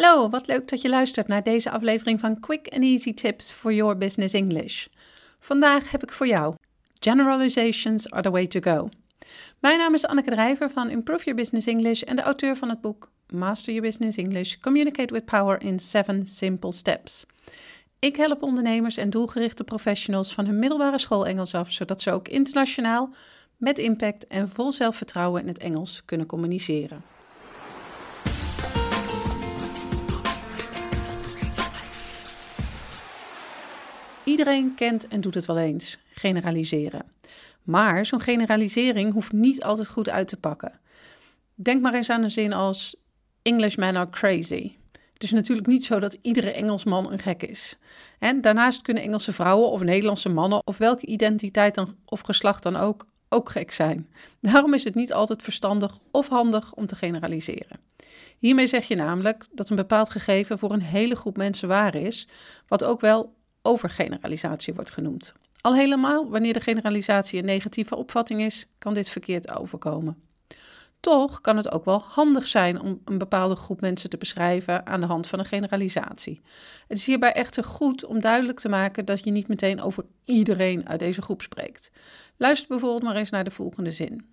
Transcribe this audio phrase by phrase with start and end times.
[0.00, 3.72] Hallo, wat leuk dat je luistert naar deze aflevering van Quick and Easy Tips for
[3.72, 4.86] Your Business English.
[5.38, 6.54] Vandaag heb ik voor jou
[6.98, 8.88] Generalizations are the way to go.
[9.58, 12.80] Mijn naam is Anneke Drijver van Improve Your Business English en de auteur van het
[12.80, 17.26] boek Master Your Business English: Communicate with Power in 7 Simple Steps.
[17.98, 22.28] Ik help ondernemers en doelgerichte professionals van hun middelbare school Engels af, zodat ze ook
[22.28, 23.14] internationaal
[23.56, 27.02] met impact en vol zelfvertrouwen in het Engels kunnen communiceren.
[34.24, 37.04] Iedereen kent en doet het wel eens, generaliseren.
[37.62, 40.80] Maar zo'n generalisering hoeft niet altijd goed uit te pakken.
[41.54, 42.96] Denk maar eens aan een zin als
[43.42, 44.72] Englishmen are crazy.
[45.12, 47.78] Het is natuurlijk niet zo dat iedere Engelsman een gek is.
[48.18, 52.76] En daarnaast kunnen Engelse vrouwen of Nederlandse mannen of welke identiteit dan, of geslacht dan
[52.76, 54.08] ook ook gek zijn.
[54.40, 57.80] Daarom is het niet altijd verstandig of handig om te generaliseren.
[58.38, 62.28] Hiermee zeg je namelijk dat een bepaald gegeven voor een hele groep mensen waar is,
[62.68, 65.32] wat ook wel overgeneralisatie wordt genoemd.
[65.60, 70.22] Al helemaal wanneer de generalisatie een negatieve opvatting is, kan dit verkeerd overkomen.
[71.00, 75.00] Toch kan het ook wel handig zijn om een bepaalde groep mensen te beschrijven aan
[75.00, 76.40] de hand van een generalisatie.
[76.88, 80.88] Het is hierbij echter goed om duidelijk te maken dat je niet meteen over iedereen
[80.88, 81.90] uit deze groep spreekt.
[82.36, 84.24] Luister bijvoorbeeld maar eens naar de volgende zin.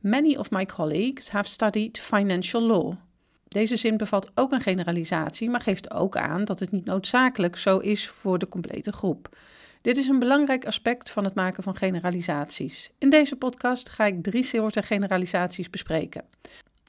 [0.00, 2.94] Many of my colleagues have studied financial law.
[3.48, 7.78] Deze zin bevat ook een generalisatie, maar geeft ook aan dat het niet noodzakelijk zo
[7.78, 9.36] is voor de complete groep.
[9.82, 12.90] Dit is een belangrijk aspect van het maken van generalisaties.
[12.98, 16.24] In deze podcast ga ik drie soorten generalisaties bespreken.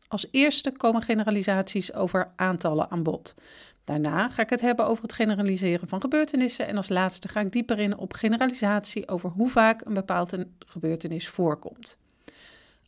[0.08, 3.36] Als eerste komen generalisaties over aantallen aan bod.
[3.84, 7.52] Daarna ga ik het hebben over het generaliseren van gebeurtenissen en als laatste ga ik
[7.52, 11.98] dieper in op generalisatie over hoe vaak een bepaalde gebeurtenis voorkomt.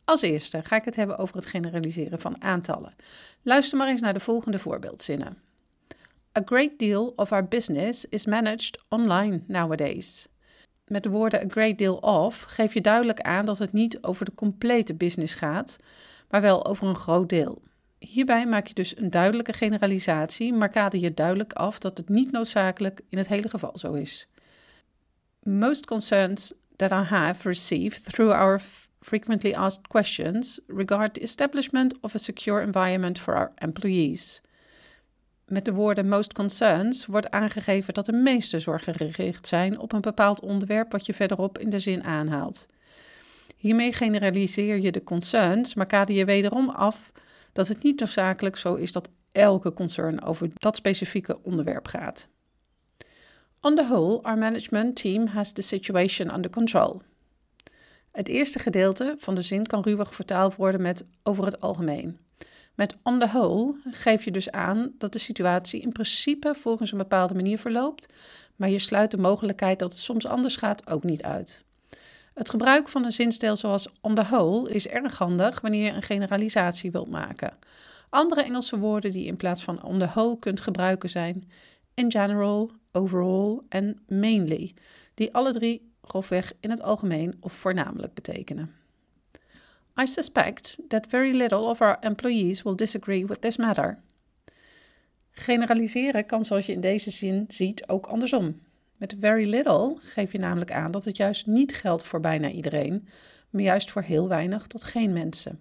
[0.04, 2.94] Als eerste ga ik het hebben over het generaliseren van aantallen.
[3.42, 5.38] Luister maar eens naar de volgende voorbeeldzinnen.
[6.38, 10.28] A great deal of our business is managed online nowadays.
[10.86, 14.24] Met de woorden a great deal of geef je duidelijk aan dat het niet over
[14.24, 15.76] de complete business gaat,
[16.28, 17.62] maar wel over een groot deel.
[17.98, 22.32] Hierbij maak je dus een duidelijke generalisatie, maar kader je duidelijk af dat het niet
[22.32, 24.28] noodzakelijk in het hele geval zo is.
[25.42, 28.60] Most concerns that I have received through our
[29.00, 34.40] frequently asked questions regard the establishment of a secure environment for our employees.
[35.46, 40.00] Met de woorden most concerns wordt aangegeven dat de meeste zorgen gericht zijn op een
[40.00, 42.66] bepaald onderwerp wat je verderop in de zin aanhaalt.
[43.56, 47.12] Hiermee generaliseer je de concerns, maar kader je wederom af
[47.52, 52.28] dat het niet noodzakelijk zo is dat elke concern over dat specifieke onderwerp gaat.
[53.62, 57.02] On the whole, our management team has the situation under control.
[58.10, 62.18] Het eerste gedeelte van de zin kan ruwig vertaald worden met over het algemeen.
[62.74, 66.98] Met on the whole geef je dus aan dat de situatie in principe volgens een
[66.98, 68.06] bepaalde manier verloopt,
[68.56, 71.64] maar je sluit de mogelijkheid dat het soms anders gaat ook niet uit.
[72.34, 76.02] Het gebruik van een zinsdeel zoals on the whole is erg handig wanneer je een
[76.02, 77.56] generalisatie wilt maken.
[78.08, 81.50] Andere Engelse woorden die in plaats van on the whole kunt gebruiken zijn
[82.00, 84.74] in general, overall en mainly,
[85.14, 88.74] die alle drie grofweg in het algemeen of voornamelijk betekenen.
[90.00, 93.98] I suspect that very little of our employees will disagree with this matter.
[95.30, 98.60] Generaliseren kan, zoals je in deze zin ziet, ook andersom.
[98.96, 103.08] Met very little geef je namelijk aan dat het juist niet geldt voor bijna iedereen,
[103.50, 105.60] maar juist voor heel weinig tot geen mensen.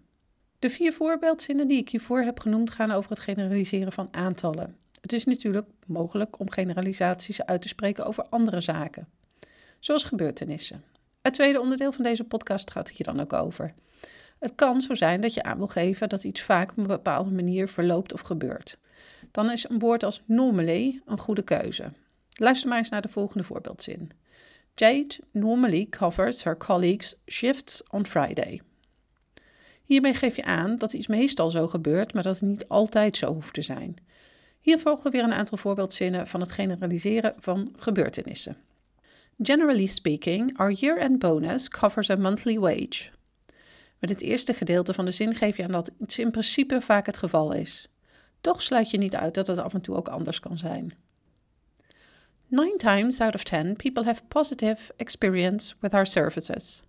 [0.60, 4.78] De vier voorbeeldzinnen die ik hiervoor heb genoemd gaan over het generaliseren van aantallen.
[5.02, 9.08] Het is natuurlijk mogelijk om generalisaties uit te spreken over andere zaken,
[9.80, 10.84] zoals gebeurtenissen.
[11.22, 13.74] Het tweede onderdeel van deze podcast gaat hier dan ook over.
[14.40, 17.32] Het kan zo zijn dat je aan wil geven dat iets vaak op een bepaalde
[17.32, 18.78] manier verloopt of gebeurt.
[19.32, 21.92] Dan is een woord als normally een goede keuze.
[22.36, 24.12] Luister maar eens naar de volgende voorbeeldzin.
[24.76, 28.62] Jade normally covers her colleagues' shifts on Friday.
[29.84, 33.34] Hiermee geef je aan dat iets meestal zo gebeurt, maar dat het niet altijd zo
[33.34, 33.98] hoeft te zijn.
[34.60, 38.58] Hier volgen weer een aantal voorbeeldzinnen van het generaliseren van gebeurtenissen.
[39.42, 43.10] Generally speaking, our year-end bonus covers a monthly wage.
[44.00, 47.06] Met het eerste gedeelte van de zin geef je aan dat iets in principe vaak
[47.06, 47.90] het geval is.
[48.42, 50.94] Toch sluit je niet uit dat het af en toe ook anders kan zijn.
[52.48, 56.84] Nine times out of ten people have positive experience with our services.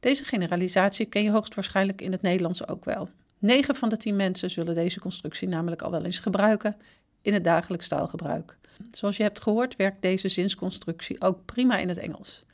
[0.00, 3.08] Deze generalisatie ken je hoogstwaarschijnlijk in het Nederlands ook wel.
[3.44, 6.76] 9 van de 10 mensen zullen deze constructie namelijk al wel eens gebruiken
[7.22, 8.56] in het dagelijks taalgebruik.
[8.90, 12.44] Zoals je hebt gehoord werkt deze zinsconstructie ook prima in het Engels.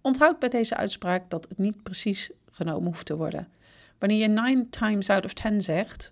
[0.00, 3.48] Onthoud bij deze uitspraak dat het niet precies genomen hoeft te worden.
[3.98, 6.10] Wanneer je 9 times out of 10 zegt,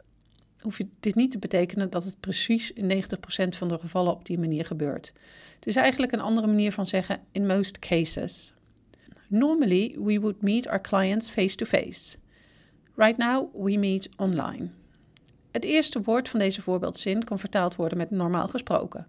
[0.61, 4.25] hoef je dit niet te betekenen dat het precies in 90% van de gevallen op
[4.25, 5.13] die manier gebeurt.
[5.55, 8.55] Het is eigenlijk een andere manier van zeggen in most cases.
[9.29, 12.20] Normally, we would meet our clients face to face.
[13.01, 14.69] Right now, we meet online.
[15.51, 19.07] Het eerste woord van deze voorbeeldzin kan vertaald worden met normaal gesproken.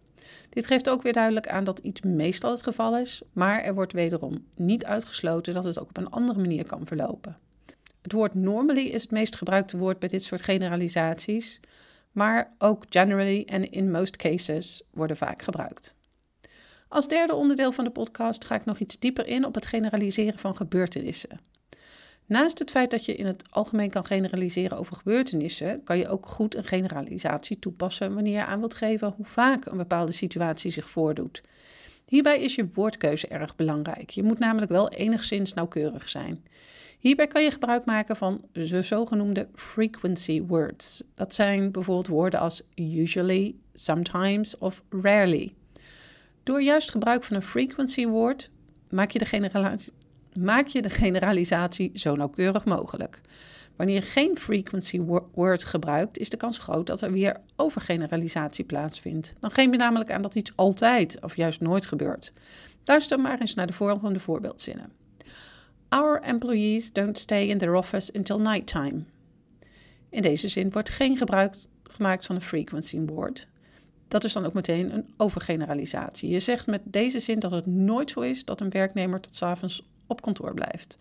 [0.50, 3.94] Dit geeft ook weer duidelijk aan dat iets meestal het geval is, maar er wordt
[3.94, 7.38] wederom niet uitgesloten dat het ook op een andere manier kan verlopen.
[8.02, 11.60] Het woord normally is het meest gebruikte woord bij dit soort generalisaties,
[12.12, 15.96] maar ook generally en in most cases worden vaak gebruikt.
[16.88, 20.40] Als derde onderdeel van de podcast ga ik nog iets dieper in op het generaliseren
[20.40, 21.51] van gebeurtenissen.
[22.32, 26.26] Naast het feit dat je in het algemeen kan generaliseren over gebeurtenissen, kan je ook
[26.26, 30.90] goed een generalisatie toepassen wanneer je aan wilt geven hoe vaak een bepaalde situatie zich
[30.90, 31.42] voordoet.
[32.06, 34.10] Hierbij is je woordkeuze erg belangrijk.
[34.10, 36.44] Je moet namelijk wel enigszins nauwkeurig zijn.
[37.00, 41.04] Hierbij kan je gebruik maken van de zogenoemde frequency words.
[41.16, 45.54] Dat zijn bijvoorbeeld woorden als usually, sometimes of rarely.
[46.44, 48.50] Door juist gebruik van een frequency woord
[48.90, 49.26] maak je de
[50.40, 53.22] maak je de generalisatie zo nauwkeurig mogelijk.
[53.76, 55.02] Wanneer je geen frequency
[55.34, 59.34] word gebruikt, is de kans groot dat er weer overgeneralisatie plaatsvindt.
[59.40, 62.34] Dan geef je namelijk aan dat iets altijd of juist nooit gebeurt.
[62.86, 64.92] Luister maar eens naar de volgende voorbeeldzinnen.
[65.90, 69.04] Our employees don't stay in their office until nighttime.
[70.10, 73.48] In deze zin wordt geen gebruik gemaakt van een frequency word.
[74.08, 76.30] Dat is dan ook meteen een overgeneralisatie.
[76.30, 79.42] Je zegt met deze zin dat het nooit zo is dat een werknemer tot s
[79.42, 80.98] avonds op kantoor blijft.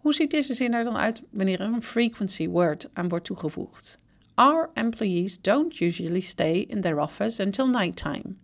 [0.00, 3.98] Hoe ziet deze zin er dan uit wanneer er een frequency word aan wordt toegevoegd?
[4.34, 8.34] Our employees don't usually stay in their office until nighttime.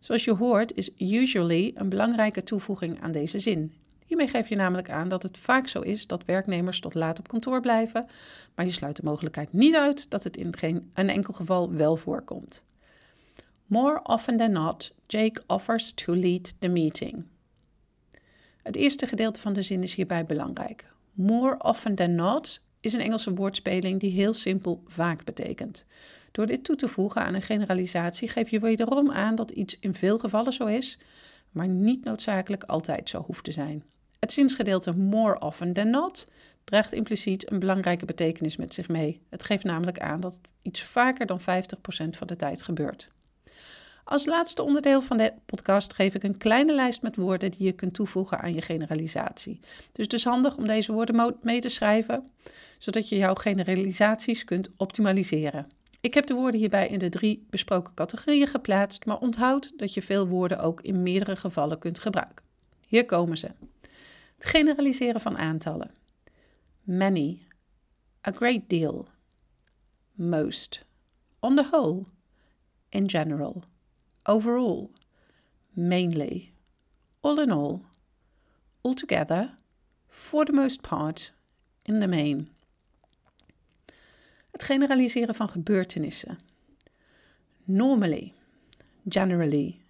[0.00, 3.72] Zoals je hoort is usually een belangrijke toevoeging aan deze zin.
[4.06, 7.28] Hiermee geef je namelijk aan dat het vaak zo is dat werknemers tot laat op
[7.28, 8.06] kantoor blijven,
[8.54, 11.96] maar je sluit de mogelijkheid niet uit dat het in geen een enkel geval wel
[11.96, 12.64] voorkomt.
[13.66, 17.24] More often than not, Jake offers to lead the meeting.
[18.66, 20.84] Het eerste gedeelte van de zin is hierbij belangrijk.
[21.12, 25.86] More often than not is een Engelse woordspeling die heel simpel vaak betekent.
[26.32, 29.94] Door dit toe te voegen aan een generalisatie geef je wederom aan dat iets in
[29.94, 30.98] veel gevallen zo is,
[31.50, 33.84] maar niet noodzakelijk altijd zo hoeft te zijn.
[34.18, 36.28] Het zinsgedeelte more often than not
[36.64, 39.20] draagt impliciet een belangrijke betekenis met zich mee.
[39.28, 41.44] Het geeft namelijk aan dat iets vaker dan 50%
[42.10, 43.10] van de tijd gebeurt.
[44.08, 47.72] Als laatste onderdeel van de podcast geef ik een kleine lijst met woorden die je
[47.72, 49.60] kunt toevoegen aan je generalisatie.
[49.92, 52.28] Dus het is handig om deze woorden mee te schrijven,
[52.78, 55.66] zodat je jouw generalisaties kunt optimaliseren.
[56.00, 60.02] Ik heb de woorden hierbij in de drie besproken categorieën geplaatst, maar onthoud dat je
[60.02, 62.44] veel woorden ook in meerdere gevallen kunt gebruiken.
[62.86, 63.50] Hier komen ze.
[64.36, 65.90] Het generaliseren van aantallen.
[66.82, 67.38] Many.
[68.28, 69.06] A great deal.
[70.12, 70.84] Most.
[71.40, 72.04] On the whole.
[72.88, 73.62] In general
[74.26, 74.90] overall,
[75.74, 76.52] mainly,
[77.22, 77.82] all in all,
[78.82, 79.50] altogether,
[80.08, 81.32] for the most part,
[81.84, 82.50] in the main.
[84.50, 86.38] Het generaliseren van gebeurtenissen.
[87.64, 88.32] Normally,
[89.08, 89.80] generally,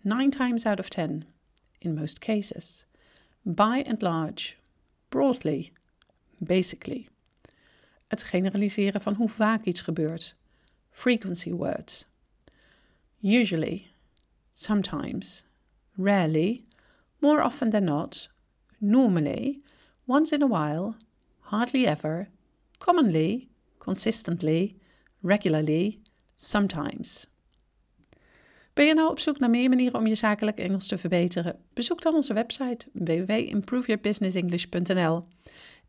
[0.00, 1.24] nine times out of ten,
[1.78, 2.84] in most cases,
[3.42, 4.56] by and large,
[5.08, 5.72] broadly,
[6.38, 7.08] basically.
[8.06, 10.36] Het generaliseren van hoe vaak iets gebeurt.
[10.90, 12.06] Frequency words
[13.24, 13.90] usually,
[14.52, 15.44] sometimes,
[15.96, 16.62] rarely,
[17.20, 18.28] more often than not,
[18.80, 19.60] normally,
[20.06, 20.94] once in a while,
[21.40, 22.28] hardly ever,
[22.78, 24.76] commonly, consistently,
[25.22, 25.98] regularly,
[26.36, 27.26] sometimes.
[28.74, 31.56] Ben je nou op zoek naar meer manieren om je zakelijk Engels te verbeteren?
[31.74, 35.24] Bezoek dan onze website www.improveyourbusinessenglish.nl.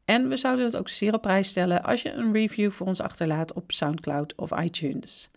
[0.06, 3.00] En we zouden het ook zeer op prijs stellen als je een review voor ons
[3.00, 5.30] achterlaat op SoundCloud of iTunes.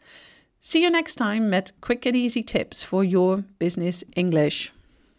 [0.61, 4.73] See you next time met quick and easy tips for your business English.